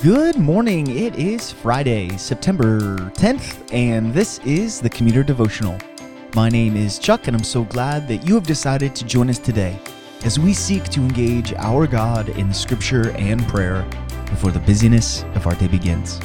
Good 0.00 0.36
morning. 0.36 0.88
It 0.96 1.16
is 1.16 1.50
Friday, 1.50 2.16
September 2.18 2.98
10th, 3.14 3.72
and 3.72 4.14
this 4.14 4.38
is 4.44 4.80
the 4.80 4.88
Commuter 4.88 5.24
Devotional. 5.24 5.76
My 6.36 6.48
name 6.48 6.76
is 6.76 7.00
Chuck, 7.00 7.26
and 7.26 7.36
I'm 7.36 7.42
so 7.42 7.64
glad 7.64 8.06
that 8.06 8.24
you 8.24 8.34
have 8.36 8.46
decided 8.46 8.94
to 8.94 9.04
join 9.04 9.28
us 9.28 9.40
today 9.40 9.76
as 10.22 10.38
we 10.38 10.54
seek 10.54 10.84
to 10.90 11.00
engage 11.00 11.52
our 11.54 11.88
God 11.88 12.28
in 12.28 12.54
scripture 12.54 13.10
and 13.16 13.44
prayer 13.48 13.84
before 14.26 14.52
the 14.52 14.60
busyness 14.60 15.24
of 15.34 15.48
our 15.48 15.56
day 15.56 15.66
begins. 15.66 16.20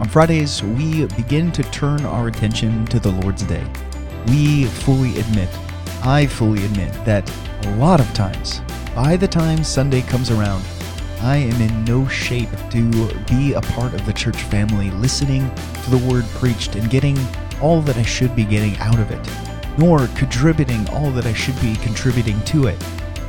On 0.00 0.08
Fridays, 0.08 0.62
we 0.62 1.04
begin 1.08 1.52
to 1.52 1.62
turn 1.64 2.06
our 2.06 2.28
attention 2.28 2.86
to 2.86 2.98
the 2.98 3.12
Lord's 3.12 3.42
Day. 3.42 3.66
We 4.28 4.64
fully 4.64 5.20
admit, 5.20 5.50
I 6.02 6.26
fully 6.26 6.64
admit, 6.64 6.94
that 7.04 7.30
a 7.66 7.76
lot 7.76 8.00
of 8.00 8.10
times, 8.14 8.62
by 8.94 9.18
the 9.18 9.28
time 9.28 9.64
Sunday 9.64 10.00
comes 10.00 10.30
around, 10.30 10.64
I 11.20 11.38
am 11.38 11.60
in 11.60 11.84
no 11.84 12.06
shape 12.06 12.48
to 12.70 13.12
be 13.24 13.54
a 13.54 13.60
part 13.60 13.92
of 13.92 14.06
the 14.06 14.12
church 14.12 14.36
family, 14.36 14.90
listening 14.92 15.52
to 15.84 15.90
the 15.90 16.10
word 16.10 16.24
preached 16.34 16.76
and 16.76 16.88
getting 16.88 17.18
all 17.60 17.80
that 17.82 17.96
I 17.96 18.02
should 18.02 18.36
be 18.36 18.44
getting 18.44 18.76
out 18.78 19.00
of 19.00 19.10
it, 19.10 19.28
nor 19.78 20.06
contributing 20.14 20.88
all 20.90 21.10
that 21.10 21.26
I 21.26 21.32
should 21.32 21.60
be 21.60 21.74
contributing 21.76 22.40
to 22.42 22.68
it. 22.68 22.80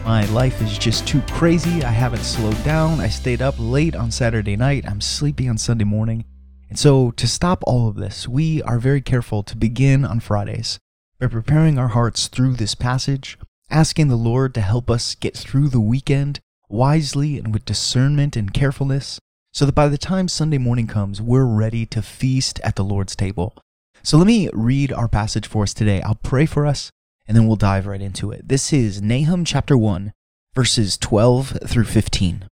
My 0.05 0.25
life 0.25 0.61
is 0.61 0.77
just 0.77 1.07
too 1.07 1.21
crazy. 1.31 1.83
I 1.83 1.89
haven't 1.89 2.21
slowed 2.21 2.63
down. 2.63 2.99
I 2.99 3.09
stayed 3.09 3.41
up 3.41 3.55
late 3.57 3.95
on 3.95 4.11
Saturday 4.11 4.55
night. 4.55 4.85
I'm 4.87 5.01
sleepy 5.01 5.49
on 5.49 5.57
Sunday 5.57 5.83
morning. 5.83 6.25
And 6.69 6.77
so, 6.77 7.09
to 7.11 7.27
stop 7.27 7.63
all 7.65 7.87
of 7.87 7.95
this, 7.95 8.27
we 8.27 8.61
are 8.61 8.77
very 8.77 9.01
careful 9.01 9.41
to 9.41 9.57
begin 9.57 10.05
on 10.05 10.19
Fridays 10.19 10.77
by 11.19 11.25
preparing 11.25 11.79
our 11.79 11.89
hearts 11.89 12.27
through 12.27 12.53
this 12.53 12.75
passage, 12.75 13.39
asking 13.71 14.09
the 14.09 14.15
Lord 14.15 14.53
to 14.53 14.61
help 14.61 14.91
us 14.91 15.15
get 15.15 15.35
through 15.35 15.69
the 15.69 15.79
weekend 15.79 16.39
wisely 16.69 17.37
and 17.37 17.53
with 17.53 17.65
discernment 17.65 18.35
and 18.35 18.53
carefulness, 18.53 19.19
so 19.51 19.65
that 19.65 19.75
by 19.75 19.87
the 19.87 19.97
time 19.97 20.27
Sunday 20.27 20.57
morning 20.57 20.87
comes, 20.87 21.21
we're 21.21 21.45
ready 21.45 21.85
to 21.87 22.01
feast 22.01 22.59
at 22.61 22.75
the 22.75 22.83
Lord's 22.83 23.15
table. 23.15 23.55
So 24.03 24.17
let 24.17 24.27
me 24.27 24.49
read 24.53 24.93
our 24.93 25.07
passage 25.07 25.47
for 25.47 25.63
us 25.63 25.73
today. 25.73 26.01
I'll 26.01 26.15
pray 26.15 26.45
for 26.45 26.65
us, 26.65 26.91
and 27.27 27.35
then 27.35 27.47
we'll 27.47 27.57
dive 27.57 27.87
right 27.87 28.01
into 28.01 28.31
it. 28.31 28.47
This 28.47 28.71
is 28.71 29.01
Nahum 29.01 29.43
chapter 29.43 29.77
1, 29.77 30.13
verses 30.55 30.97
12 30.97 31.59
through 31.67 31.85
15. 31.85 32.47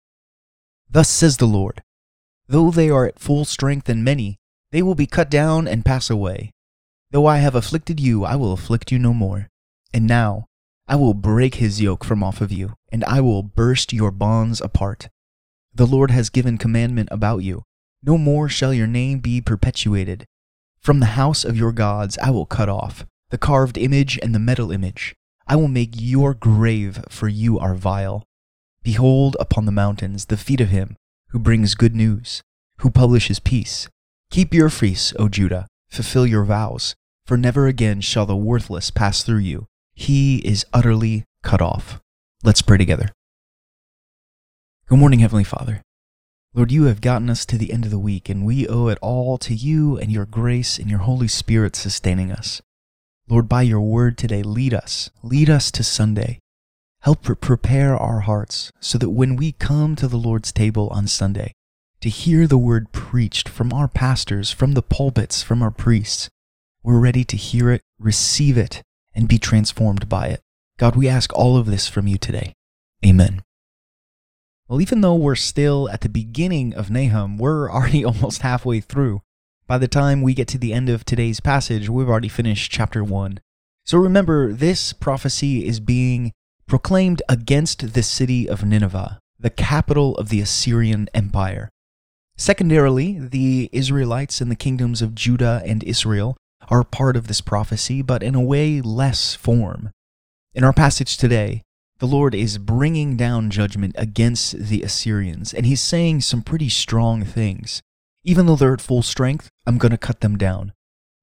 Thus 0.89 1.09
says 1.09 1.37
the 1.37 1.45
Lord 1.45 1.81
Though 2.47 2.71
they 2.71 2.89
are 2.89 3.05
at 3.05 3.19
full 3.19 3.45
strength 3.45 3.87
and 3.89 4.03
many, 4.03 4.37
they 4.71 4.81
will 4.81 4.95
be 4.95 5.05
cut 5.05 5.29
down 5.29 5.67
and 5.67 5.85
pass 5.85 6.09
away. 6.09 6.51
Though 7.11 7.25
I 7.25 7.37
have 7.37 7.55
afflicted 7.55 7.99
you, 7.99 8.25
I 8.25 8.35
will 8.35 8.51
afflict 8.51 8.91
you 8.91 8.99
no 8.99 9.13
more. 9.13 9.47
And 9.93 10.07
now, 10.07 10.47
I 10.89 10.95
will 10.95 11.13
break 11.13 11.55
his 11.55 11.81
yoke 11.81 12.05
from 12.05 12.23
off 12.23 12.39
of 12.39 12.49
you, 12.49 12.75
and 12.93 13.03
I 13.03 13.19
will 13.19 13.43
burst 13.43 13.91
your 13.91 14.09
bonds 14.09 14.61
apart. 14.61 15.09
The 15.75 15.85
Lord 15.85 16.11
has 16.11 16.29
given 16.29 16.57
commandment 16.57 17.09
about 17.11 17.39
you. 17.39 17.63
No 18.01 18.17
more 18.17 18.47
shall 18.47 18.73
your 18.73 18.87
name 18.87 19.19
be 19.19 19.41
perpetuated. 19.41 20.25
From 20.79 21.01
the 21.01 21.17
house 21.17 21.43
of 21.43 21.57
your 21.57 21.73
gods 21.73 22.17
I 22.19 22.29
will 22.29 22.45
cut 22.45 22.69
off 22.69 23.05
the 23.29 23.37
carved 23.37 23.77
image 23.77 24.17
and 24.23 24.33
the 24.33 24.39
metal 24.39 24.71
image. 24.71 25.13
I 25.45 25.57
will 25.57 25.67
make 25.67 25.91
your 25.93 26.33
grave, 26.33 27.03
for 27.09 27.27
you 27.27 27.59
are 27.59 27.75
vile. 27.75 28.23
Behold 28.81 29.35
upon 29.41 29.65
the 29.65 29.73
mountains 29.73 30.27
the 30.27 30.37
feet 30.37 30.61
of 30.61 30.69
him 30.69 30.95
who 31.31 31.39
brings 31.39 31.75
good 31.75 31.93
news, 31.93 32.41
who 32.77 32.89
publishes 32.89 33.41
peace. 33.41 33.89
Keep 34.31 34.53
your 34.53 34.69
feasts, 34.69 35.13
O 35.19 35.27
Judah, 35.27 35.67
fulfill 35.89 36.25
your 36.25 36.45
vows, 36.45 36.95
for 37.25 37.35
never 37.35 37.67
again 37.67 37.99
shall 37.99 38.25
the 38.25 38.37
worthless 38.37 38.89
pass 38.89 39.23
through 39.23 39.39
you 39.39 39.67
he 39.97 40.37
is 40.45 40.63
utterly 40.71 41.25
cut 41.41 41.59
off. 41.59 41.99
Let's 42.43 42.61
pray 42.61 42.77
together. 42.77 43.09
Good 44.87 44.99
morning, 44.99 45.19
Heavenly 45.19 45.43
Father. 45.43 45.81
Lord, 46.53 46.71
you 46.71 46.83
have 46.83 47.01
gotten 47.01 47.31
us 47.31 47.47
to 47.47 47.57
the 47.57 47.73
end 47.73 47.83
of 47.83 47.89
the 47.89 47.97
week, 47.97 48.29
and 48.29 48.45
we 48.45 48.67
owe 48.67 48.89
it 48.89 48.99
all 49.01 49.39
to 49.39 49.55
you 49.55 49.97
and 49.97 50.11
your 50.11 50.27
grace 50.27 50.77
and 50.77 50.87
your 50.87 50.99
Holy 50.99 51.27
Spirit 51.27 51.75
sustaining 51.75 52.31
us. 52.31 52.61
Lord, 53.27 53.49
by 53.49 53.63
your 53.63 53.81
word 53.81 54.19
today, 54.19 54.43
lead 54.43 54.71
us. 54.71 55.09
Lead 55.23 55.49
us 55.49 55.71
to 55.71 55.83
Sunday. 55.83 56.37
Help 57.01 57.23
prepare 57.23 57.97
our 57.97 58.19
hearts 58.19 58.71
so 58.79 58.99
that 58.99 59.09
when 59.09 59.35
we 59.35 59.51
come 59.53 59.95
to 59.95 60.07
the 60.07 60.17
Lord's 60.17 60.51
table 60.51 60.89
on 60.89 61.07
Sunday, 61.07 61.53
to 62.01 62.09
hear 62.09 62.45
the 62.45 62.59
word 62.59 62.91
preached 62.91 63.49
from 63.49 63.73
our 63.73 63.87
pastors, 63.87 64.51
from 64.51 64.73
the 64.73 64.83
pulpits, 64.83 65.41
from 65.41 65.63
our 65.63 65.71
priests, 65.71 66.29
we're 66.83 66.99
ready 66.99 67.23
to 67.23 67.35
hear 67.35 67.71
it, 67.71 67.81
receive 67.99 68.59
it, 68.59 68.83
and 69.17 69.27
be 69.27 69.39
transformed 69.39 70.07
by 70.07 70.27
it. 70.27 70.41
God, 70.77 70.95
we 70.95 71.09
ask 71.09 71.33
all 71.33 71.57
of 71.57 71.65
this 71.65 71.89
from 71.89 72.07
you 72.07 72.19
today. 72.19 72.53
Amen. 73.03 73.41
Well, 74.67 74.79
even 74.79 75.01
though 75.01 75.15
we're 75.15 75.35
still 75.35 75.89
at 75.89 76.01
the 76.01 76.09
beginning 76.09 76.73
of 76.75 76.91
Nahum, 76.91 77.37
we're 77.37 77.69
already 77.73 78.05
almost 78.05 78.43
halfway 78.43 78.79
through. 78.79 79.23
By 79.65 79.79
the 79.79 79.87
time 79.87 80.21
we 80.21 80.33
get 80.33 80.47
to 80.49 80.57
the 80.57 80.71
end 80.71 80.87
of 80.87 81.03
today's 81.03 81.39
passage, 81.39 81.89
we've 81.89 82.07
already 82.07 82.29
finished 82.29 82.71
chapter 82.71 83.03
1. 83.03 83.39
So 83.85 83.97
remember, 83.97 84.53
this 84.53 84.93
prophecy 84.93 85.65
is 85.65 85.79
being 85.79 86.31
proclaimed 86.67 87.21
against 87.27 87.93
the 87.93 88.03
city 88.03 88.47
of 88.47 88.63
Nineveh, 88.63 89.19
the 89.39 89.49
capital 89.49 90.15
of 90.17 90.29
the 90.29 90.41
Assyrian 90.41 91.09
Empire. 91.13 91.69
Secondarily, 92.37 93.17
the 93.19 93.69
Israelites 93.71 94.41
and 94.41 94.51
the 94.51 94.55
kingdoms 94.55 95.01
of 95.01 95.15
Judah 95.15 95.63
and 95.65 95.83
Israel 95.83 96.37
are 96.67 96.83
part 96.83 97.15
of 97.15 97.27
this 97.27 97.41
prophecy, 97.41 98.01
but 98.01 98.23
in 98.23 98.35
a 98.35 98.41
way 98.41 98.81
less 98.81 99.35
form. 99.35 99.91
In 100.53 100.63
our 100.63 100.73
passage 100.73 101.17
today, 101.17 101.63
the 101.99 102.07
Lord 102.07 102.35
is 102.35 102.57
bringing 102.57 103.17
down 103.17 103.49
judgment 103.49 103.95
against 103.97 104.57
the 104.57 104.83
Assyrians, 104.83 105.53
and 105.53 105.65
he's 105.65 105.81
saying 105.81 106.21
some 106.21 106.41
pretty 106.41 106.69
strong 106.69 107.23
things. 107.23 107.81
Even 108.23 108.45
though 108.45 108.55
they're 108.55 108.73
at 108.73 108.81
full 108.81 109.01
strength, 109.01 109.49
I'm 109.65 109.77
going 109.77 109.91
to 109.91 109.97
cut 109.97 110.21
them 110.21 110.37
down. 110.37 110.73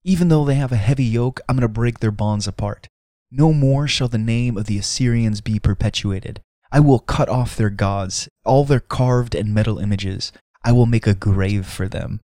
Even 0.02 0.28
though 0.28 0.44
they 0.44 0.56
have 0.56 0.72
a 0.72 0.76
heavy 0.76 1.04
yoke, 1.04 1.40
I'm 1.48 1.56
going 1.56 1.62
to 1.62 1.68
break 1.68 2.00
their 2.00 2.10
bonds 2.10 2.48
apart. 2.48 2.88
No 3.30 3.52
more 3.52 3.86
shall 3.86 4.08
the 4.08 4.18
name 4.18 4.56
of 4.56 4.66
the 4.66 4.78
Assyrians 4.78 5.40
be 5.40 5.58
perpetuated. 5.58 6.40
I 6.72 6.80
will 6.80 6.98
cut 6.98 7.28
off 7.28 7.56
their 7.56 7.70
gods, 7.70 8.28
all 8.44 8.64
their 8.64 8.80
carved 8.80 9.34
and 9.34 9.54
metal 9.54 9.78
images. 9.78 10.32
I 10.64 10.72
will 10.72 10.86
make 10.86 11.06
a 11.06 11.14
grave 11.14 11.66
for 11.66 11.88
them. 11.88 12.20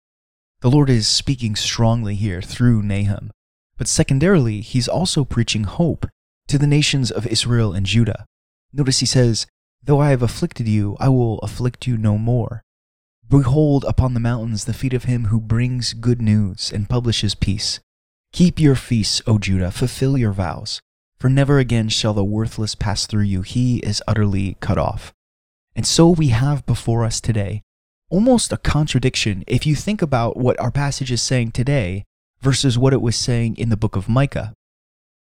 The 0.62 0.70
Lord 0.70 0.90
is 0.90 1.08
speaking 1.08 1.56
strongly 1.56 2.16
here 2.16 2.42
through 2.42 2.84
Nahum, 2.84 3.32
but 3.78 3.88
secondarily, 3.88 4.60
he's 4.60 4.90
also 4.90 5.24
preaching 5.24 5.64
hope 5.64 6.06
to 6.50 6.58
the 6.58 6.68
nations 6.68 7.12
of 7.12 7.26
Israel 7.26 7.72
and 7.72 7.86
Judah. 7.86 8.26
Notice 8.74 9.00
he 9.00 9.06
says, 9.06 9.48
Though 9.82 10.02
I 10.02 10.10
have 10.10 10.22
afflicted 10.22 10.68
you, 10.68 10.98
I 11.00 11.08
will 11.08 11.40
afflict 11.40 11.88
you 11.88 11.96
no 11.96 12.18
more. 12.18 12.62
Behold 13.30 13.86
upon 13.88 14.14
the 14.14 14.20
mountains 14.20 14.66
the 14.66 14.74
feet 14.74 14.94
of 14.94 15.06
him 15.06 15.26
who 15.26 15.40
brings 15.40 15.94
good 15.94 16.22
news 16.22 16.74
and 16.74 16.90
publishes 16.90 17.36
peace. 17.36 17.80
Keep 18.34 18.60
your 18.60 18.76
feasts, 18.76 19.22
O 19.26 19.38
Judah, 19.38 19.72
fulfill 19.72 20.18
your 20.18 20.34
vows, 20.34 20.82
for 21.20 21.30
never 21.30 21.60
again 21.60 21.88
shall 21.88 22.14
the 22.14 22.26
worthless 22.26 22.76
pass 22.76 23.08
through 23.08 23.24
you. 23.24 23.44
He 23.44 23.78
is 23.78 24.04
utterly 24.10 24.58
cut 24.60 24.78
off. 24.78 25.14
And 25.74 25.88
so 25.88 26.10
we 26.10 26.30
have 26.30 26.66
before 26.66 27.06
us 27.06 27.22
today 27.22 27.62
almost 28.10 28.52
a 28.52 28.58
contradiction 28.58 29.44
if 29.48 29.66
you 29.66 29.76
think 29.76 30.02
about 30.02 30.36
what 30.36 30.60
our 30.60 30.72
passage 30.72 31.12
is 31.12 31.22
saying 31.22 31.52
today 31.52 32.06
versus 32.42 32.78
what 32.78 32.94
it 32.94 33.02
was 33.02 33.16
saying 33.16 33.56
in 33.58 33.70
the 33.70 33.78
book 33.78 33.96
of 33.96 34.10
Micah. 34.10 34.54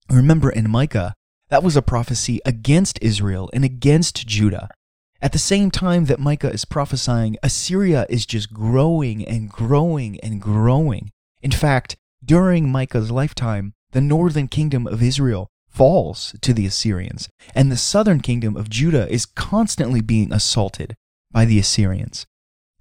Remember, 0.10 0.50
in 0.50 0.70
Micah, 0.70 1.14
that 1.50 1.64
was 1.64 1.76
a 1.76 1.82
prophecy 1.82 2.40
against 2.46 3.00
Israel 3.02 3.50
and 3.54 3.64
against 3.64 4.28
Judah. 4.28 4.70
At 5.22 5.32
the 5.32 5.40
same 5.40 5.72
time 5.72 6.06
that 6.06 6.20
Micah 6.20 6.52
is 6.52 6.66
prophesying, 6.66 7.38
Assyria 7.42 8.06
is 8.10 8.26
just 8.26 8.54
growing 8.54 9.26
and 9.26 9.50
growing 9.50 10.20
and 10.20 10.42
growing. 10.42 11.12
In 11.42 11.52
fact, 11.52 11.96
during 12.24 12.72
Micah's 12.72 13.12
lifetime, 13.12 13.74
the 13.92 14.02
northern 14.02 14.48
kingdom 14.48 14.86
of 14.86 15.02
Israel 15.02 15.48
falls 15.68 16.36
to 16.42 16.54
the 16.54 16.66
Assyrians, 16.66 17.30
and 17.54 17.72
the 17.72 17.78
southern 17.78 18.20
kingdom 18.20 18.56
of 18.56 18.70
Judah 18.70 19.10
is 19.10 19.26
constantly 19.26 20.02
being 20.02 20.32
assaulted 20.32 20.96
by 21.32 21.46
the 21.46 21.60
Assyrians. 21.60 22.26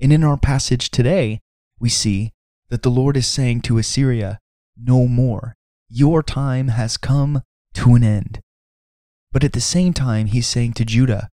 And 0.01 0.13
in 0.13 0.25
our 0.25 0.37
passage 0.37 0.91
today, 0.91 1.41
we 1.79 1.89
see 1.89 2.33
that 2.69 2.83
the 2.83 2.91
Lord 2.91 3.17
is 3.17 3.27
saying 3.27 3.63
to 3.63 3.79
Assyria, 3.79 4.39
No 4.77 5.07
more. 5.07 5.55
Your 5.89 6.23
time 6.23 6.69
has 6.69 6.97
come 6.97 7.43
to 7.75 7.95
an 7.95 8.03
end. 8.03 8.41
But 9.33 9.45
at 9.45 9.53
the 9.53 9.61
same 9.61 9.93
time, 9.93 10.27
he's 10.27 10.47
saying 10.47 10.75
to 10.75 10.85
Judah, 10.85 11.29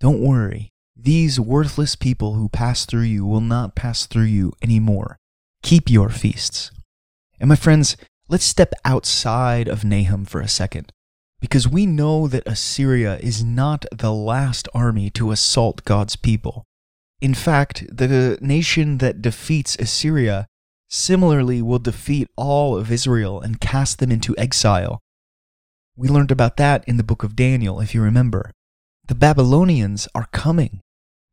Don't 0.00 0.20
worry. 0.20 0.70
These 0.96 1.40
worthless 1.40 1.96
people 1.96 2.34
who 2.34 2.48
pass 2.48 2.84
through 2.84 3.02
you 3.02 3.24
will 3.24 3.40
not 3.40 3.74
pass 3.74 4.06
through 4.06 4.24
you 4.24 4.52
anymore. 4.62 5.18
Keep 5.62 5.90
your 5.90 6.08
feasts. 6.08 6.70
And 7.38 7.48
my 7.48 7.56
friends, 7.56 7.96
let's 8.28 8.44
step 8.44 8.72
outside 8.84 9.66
of 9.68 9.84
Nahum 9.84 10.24
for 10.24 10.40
a 10.40 10.48
second, 10.48 10.92
because 11.40 11.66
we 11.66 11.86
know 11.86 12.28
that 12.28 12.46
Assyria 12.46 13.18
is 13.18 13.42
not 13.42 13.86
the 13.90 14.12
last 14.12 14.68
army 14.74 15.08
to 15.10 15.30
assault 15.30 15.84
God's 15.84 16.16
people. 16.16 16.64
In 17.20 17.34
fact, 17.34 17.84
the 17.94 18.38
nation 18.40 18.98
that 18.98 19.20
defeats 19.20 19.76
Assyria 19.76 20.46
similarly 20.88 21.60
will 21.60 21.78
defeat 21.78 22.28
all 22.36 22.76
of 22.76 22.90
Israel 22.90 23.40
and 23.40 23.60
cast 23.60 23.98
them 23.98 24.10
into 24.10 24.36
exile. 24.38 25.00
We 25.96 26.08
learned 26.08 26.30
about 26.30 26.56
that 26.56 26.82
in 26.88 26.96
the 26.96 27.04
book 27.04 27.22
of 27.22 27.36
Daniel, 27.36 27.80
if 27.80 27.94
you 27.94 28.00
remember. 28.00 28.52
The 29.06 29.14
Babylonians 29.14 30.08
are 30.14 30.28
coming. 30.32 30.80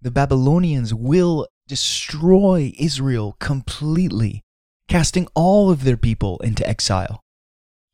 The 0.02 0.12
Babylonians 0.12 0.94
will 0.94 1.48
destroy 1.68 2.74
Israel 2.78 3.38
completely, 3.40 4.44
casting 4.88 5.28
all 5.36 5.72
of 5.72 5.84
their 5.86 5.98
people 5.98 6.38
into 6.40 6.68
exile. 6.68 7.22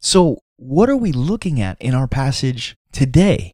So, 0.02 0.40
what 0.58 0.90
are 0.90 0.98
we 0.98 1.12
looking 1.12 1.62
at 1.62 1.80
in 1.82 1.94
our 1.94 2.08
passage 2.08 2.76
today? 2.92 3.54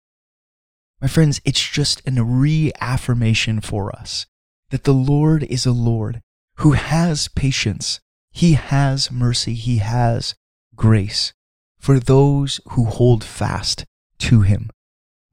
My 1.01 1.07
friends, 1.07 1.41
it's 1.45 1.61
just 1.61 2.01
a 2.07 2.23
reaffirmation 2.23 3.61
for 3.61 3.95
us 3.95 4.25
that 4.69 4.83
the 4.83 4.93
Lord 4.93 5.43
is 5.43 5.65
a 5.65 5.71
Lord 5.71 6.21
who 6.55 6.73
has 6.73 7.27
patience, 7.29 7.99
He 8.31 8.53
has 8.53 9.11
mercy, 9.11 9.53
He 9.53 9.77
has 9.77 10.35
grace 10.75 11.33
for 11.79 11.99
those 11.99 12.59
who 12.69 12.85
hold 12.85 13.23
fast 13.23 13.85
to 14.19 14.41
Him. 14.41 14.69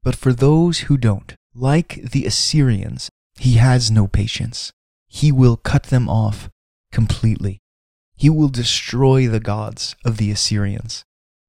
But 0.03 0.15
for 0.15 0.33
those 0.33 0.79
who 0.79 0.97
don't, 0.97 1.35
like 1.53 2.11
the 2.11 2.25
Assyrians, 2.25 3.09
He 3.37 3.53
has 3.53 3.91
no 3.91 4.07
patience. 4.07 4.71
He 5.07 5.31
will 5.31 5.57
cut 5.57 5.83
them 5.83 6.07
off 6.09 6.49
completely. 6.91 7.59
He 8.15 8.29
will 8.29 8.49
destroy 8.49 9.27
the 9.27 9.39
gods 9.39 9.95
of 10.03 10.17
the 10.17 10.31
Assyrians. 10.31 11.03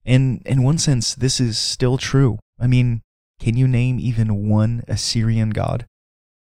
And 0.05 0.43
in 0.45 0.63
one 0.63 0.79
sense, 0.79 1.15
this 1.15 1.41
is 1.41 1.57
still 1.59 1.99
true. 1.99 2.39
I 2.59 2.67
mean, 2.67 3.03
can 3.41 3.57
you 3.57 3.69
name 3.69 4.01
even 4.01 4.49
one 4.49 4.85
Assyrian 4.89 5.51
god? 5.51 5.87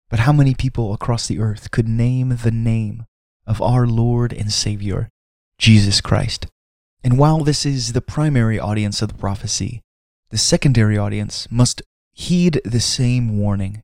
But 0.09 0.19
how 0.19 0.31
many 0.31 0.55
people 0.55 0.93
across 0.93 1.27
the 1.27 1.39
earth 1.39 1.71
could 1.71 1.87
name 1.87 2.37
the 2.41 2.51
name 2.51 3.05
of 3.45 3.61
our 3.61 3.85
Lord 3.85 4.31
and 4.31 4.51
Savior, 4.51 5.09
Jesus 5.57 5.99
Christ? 5.99 6.47
And 7.03 7.17
while 7.17 7.43
this 7.43 7.65
is 7.65 7.93
the 7.93 8.01
primary 8.01 8.59
audience 8.59 9.01
of 9.01 9.09
the 9.09 9.17
prophecy, 9.17 9.81
the 10.29 10.37
secondary 10.37 10.97
audience 10.97 11.47
must 11.51 11.81
heed 12.13 12.61
the 12.63 12.79
same 12.79 13.37
warning. 13.37 13.83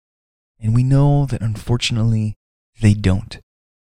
And 0.59 0.73
we 0.73 0.83
know 0.83 1.25
that 1.25 1.41
unfortunately, 1.41 2.35
they 2.81 2.93
don't. 2.93 3.39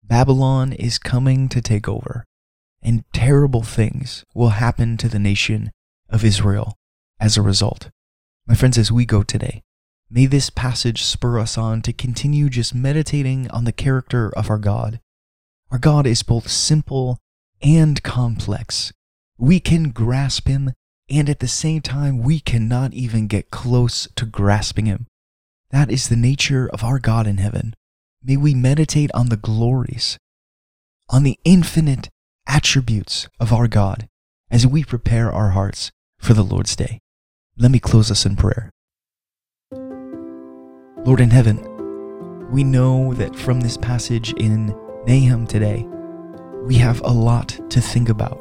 Babylon 0.03 0.73
is 0.73 0.99
coming 0.99 1.49
to 1.51 1.63
take 1.63 1.87
over, 1.87 2.25
and 2.83 3.05
terrible 3.13 3.63
things 3.63 4.25
will 4.35 4.51
happen 4.51 4.97
to 4.97 5.09
the 5.09 5.19
nation 5.19 5.71
of 6.09 6.25
Israel 6.25 6.77
as 7.21 7.37
a 7.37 7.43
result. 7.43 7.91
My 8.47 8.55
friends, 8.55 8.77
as 8.77 8.91
we 8.91 9.07
go 9.07 9.23
today, 9.23 9.63
may 10.13 10.27
this 10.27 10.51
passage 10.51 11.03
spur 11.03 11.39
us 11.39 11.57
on 11.57 11.81
to 11.81 11.93
continue 11.93 12.51
just 12.51 12.75
meditating 12.75 13.51
on 13.51 13.65
the 13.65 13.73
character 13.73 14.31
of 14.37 14.51
our 14.51 14.59
God. 14.59 15.01
Our 15.71 15.79
God 15.79 16.07
is 16.07 16.23
both 16.23 16.51
simple 16.51 17.19
and 17.63 18.03
complex. 18.03 18.93
We 19.39 19.59
can 19.59 19.91
grasp 19.91 20.49
him, 20.49 20.73
and 21.09 21.31
at 21.31 21.41
the 21.41 21.49
same 21.49 21.81
time, 21.81 22.19
we 22.19 22.41
cannot 22.41 22.93
even 22.93 23.27
get 23.27 23.51
close 23.51 24.07
to 24.17 24.27
grasping 24.27 24.85
him. 24.85 25.07
That 25.71 25.91
is 25.91 26.09
the 26.09 26.17
nature 26.17 26.69
of 26.71 26.85
our 26.85 26.99
God 26.99 27.27
in 27.27 27.39
heaven. 27.39 27.75
May 28.23 28.37
we 28.37 28.55
meditate 28.55 29.11
on 29.15 29.31
the 29.31 29.39
glories, 29.39 30.19
on 31.09 31.23
the 31.23 31.39
infinite 31.45 32.11
attributes 32.47 33.29
of 33.41 33.51
our 33.51 33.67
God 33.67 34.09
as 34.51 34.67
we 34.67 34.85
prepare 34.85 35.33
our 35.33 35.51
hearts 35.51 35.91
for 36.19 36.35
the 36.35 36.45
Lord's 36.45 36.77
Day. 36.77 37.01
Let 37.57 37.71
me 37.71 37.79
close 37.79 38.11
us 38.11 38.27
in 38.27 38.37
prayer. 38.37 38.72
Lord 41.05 41.19
in 41.19 41.31
heaven, 41.31 41.59
we 42.53 42.63
know 42.63 43.13
that 43.15 43.35
from 43.35 43.61
this 43.61 43.77
passage 43.77 44.33
in 44.35 44.69
Nahum 45.05 45.49
today, 45.49 45.85
we 46.63 46.77
have 46.77 47.01
a 47.01 47.11
lot 47.11 47.59
to 47.71 47.81
think 47.81 48.09
about. 48.09 48.41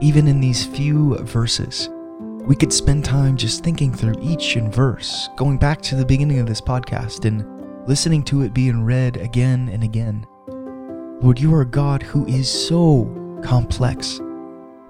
Even 0.00 0.26
in 0.26 0.40
these 0.40 0.64
few 0.64 1.18
verses, 1.18 1.90
we 2.46 2.56
could 2.56 2.72
spend 2.72 3.04
time 3.04 3.36
just 3.36 3.62
thinking 3.62 3.92
through 3.92 4.14
each 4.22 4.56
and 4.56 4.74
verse, 4.74 5.28
going 5.36 5.58
back 5.58 5.82
to 5.82 5.94
the 5.94 6.06
beginning 6.06 6.38
of 6.38 6.46
this 6.46 6.62
podcast 6.62 7.26
and 7.26 7.86
listening 7.86 8.22
to 8.22 8.40
it 8.40 8.54
being 8.54 8.82
read 8.82 9.18
again 9.18 9.68
and 9.68 9.84
again. 9.84 10.26
Lord, 11.20 11.38
you 11.38 11.54
are 11.54 11.60
a 11.60 11.66
God 11.66 12.02
who 12.02 12.26
is 12.26 12.48
so 12.48 13.04
complex, 13.44 14.16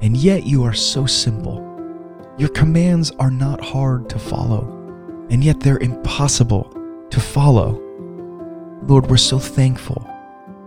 and 0.03 0.17
yet 0.17 0.45
you 0.45 0.63
are 0.63 0.73
so 0.73 1.07
simple. 1.07 1.57
Your 2.39 2.51
commands 2.51 3.11
are 3.19 3.33
not 3.33 3.61
hard 3.61 4.09
to 4.11 4.21
follow, 4.21 5.27
and 5.31 5.43
yet 5.43 5.59
they're 5.59 5.79
impossible 5.79 6.73
to 7.13 7.21
follow. 7.21 7.79
Lord, 8.87 9.09
we're 9.09 9.17
so 9.19 9.39
thankful 9.39 10.07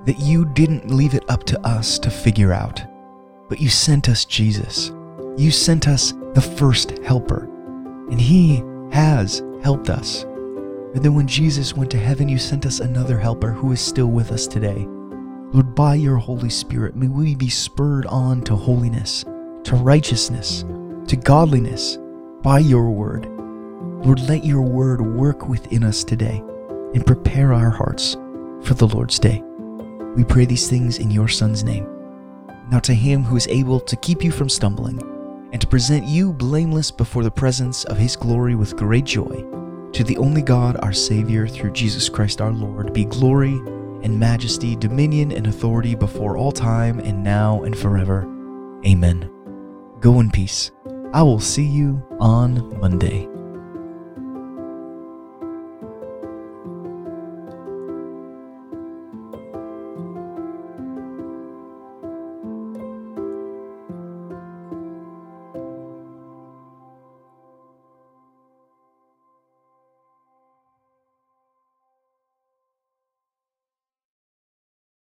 that 0.05 0.19
you 0.19 0.45
didn't 0.45 0.91
leave 0.91 1.15
it 1.15 1.27
up 1.27 1.43
to 1.45 1.67
us 1.67 1.99
to 1.99 2.09
figure 2.11 2.53
out, 2.53 2.81
but 3.49 3.59
you 3.59 3.67
sent 3.67 4.07
us 4.09 4.25
Jesus. 4.25 4.91
You 5.37 5.51
sent 5.51 5.87
us 5.87 6.13
the 6.33 6.41
first 6.41 6.99
helper, 6.99 7.49
and 8.09 8.21
he 8.21 8.63
has 8.91 9.43
helped 9.63 9.89
us. 9.89 10.23
And 10.23 11.03
then 11.03 11.15
when 11.15 11.27
Jesus 11.27 11.75
went 11.75 11.89
to 11.91 11.97
heaven, 11.97 12.29
you 12.29 12.37
sent 12.37 12.65
us 12.65 12.79
another 12.79 13.17
helper 13.17 13.51
who 13.51 13.71
is 13.71 13.81
still 13.81 14.07
with 14.07 14.31
us 14.31 14.47
today. 14.47 14.85
Lord, 15.51 15.73
by 15.73 15.95
your 15.95 16.17
Holy 16.17 16.49
Spirit, 16.49 16.95
may 16.95 17.07
we 17.07 17.35
be 17.35 17.49
spurred 17.49 18.05
on 18.05 18.41
to 18.43 18.55
holiness, 18.55 19.25
to 19.63 19.75
righteousness, 19.75 20.63
to 21.07 21.15
godliness 21.15 21.97
by 22.43 22.59
your 22.59 22.91
word. 22.91 23.34
Lord, 24.05 24.19
let 24.29 24.45
your 24.45 24.61
word 24.61 25.01
work 25.01 25.49
within 25.49 25.83
us 25.83 26.03
today 26.03 26.37
and 26.93 27.03
prepare 27.03 27.51
our 27.51 27.71
hearts 27.71 28.13
for 28.61 28.75
the 28.75 28.87
Lord's 28.87 29.17
day. 29.17 29.41
We 30.15 30.23
pray 30.23 30.45
these 30.45 30.69
things 30.69 30.99
in 30.99 31.09
your 31.09 31.27
Son's 31.27 31.63
name. 31.63 31.87
Now, 32.69 32.77
to 32.81 32.93
him 32.93 33.23
who 33.23 33.35
is 33.35 33.47
able 33.47 33.79
to 33.79 33.95
keep 33.95 34.23
you 34.23 34.31
from 34.31 34.47
stumbling 34.47 35.01
and 35.51 35.59
to 35.59 35.65
present 35.65 36.05
you 36.05 36.33
blameless 36.33 36.91
before 36.91 37.23
the 37.23 37.31
presence 37.31 37.83
of 37.85 37.97
his 37.97 38.15
glory 38.15 38.53
with 38.53 38.77
great 38.77 39.05
joy, 39.05 39.43
to 39.93 40.03
the 40.03 40.17
only 40.17 40.43
God, 40.43 40.77
our 40.83 40.93
Savior, 40.93 41.47
through 41.47 41.71
Jesus 41.71 42.07
Christ 42.07 42.41
our 42.41 42.51
Lord, 42.51 42.93
be 42.93 43.05
glory 43.05 43.53
and 44.03 44.19
majesty, 44.19 44.75
dominion 44.75 45.31
and 45.31 45.47
authority 45.47 45.95
before 45.95 46.37
all 46.37 46.51
time 46.51 46.99
and 46.99 47.23
now 47.23 47.63
and 47.63 47.75
forever. 47.75 48.21
Amen. 48.85 49.31
Go 49.99 50.19
in 50.19 50.29
peace. 50.29 50.69
I 51.11 51.23
will 51.23 51.39
see 51.39 51.65
you 51.65 52.05
on 52.19 52.79
Monday. 52.79 53.27